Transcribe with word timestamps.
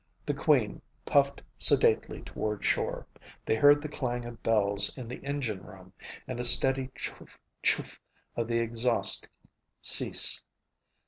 The 0.25 0.33
Queen 0.33 0.81
puffed 1.05 1.43
sedately 1.59 2.23
toward 2.23 2.65
shore. 2.65 3.05
They 3.45 3.53
heard 3.53 3.83
the 3.83 3.87
clang 3.87 4.25
of 4.25 4.41
bells 4.41 4.97
in 4.97 5.07
the 5.07 5.23
engine 5.23 5.63
room 5.63 5.93
and 6.27 6.39
the 6.39 6.43
steady 6.43 6.89
chouf 6.95 7.37
chouf 7.61 7.99
of 8.35 8.47
the 8.47 8.57
exhaust 8.57 9.29
cease. 9.79 10.43